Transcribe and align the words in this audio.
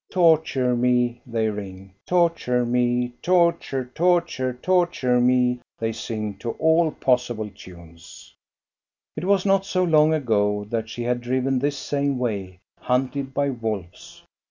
"Torture 0.09 0.75
me," 0.75 1.21
they 1.27 1.47
ring. 1.51 1.93
"Torture 2.07 2.65
me, 2.65 3.13
torture, 3.21 3.85
torture, 3.93 4.51
tor 4.59 4.87
ture 4.87 5.19
me," 5.19 5.59
they 5.77 5.91
sing 5.91 6.33
to 6.39 6.53
all 6.53 6.89
possible 6.89 7.51
tunes. 7.53 8.33
It 9.15 9.25
was 9.25 9.45
not 9.45 9.63
so 9.63 9.83
long 9.83 10.11
ago 10.15 10.65
that 10.71 10.89
she 10.89 11.03
had 11.03 11.21
driven 11.21 11.59
this 11.59 11.75
GHOST 11.75 11.85
STORIES. 11.85 12.05
209 12.07 12.15
same 12.15 12.19
way, 12.49 12.59
hunted 12.79 13.33
by 13.35 13.51
wolves. 13.51 14.23